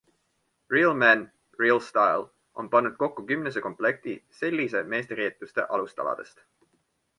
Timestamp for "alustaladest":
5.79-6.45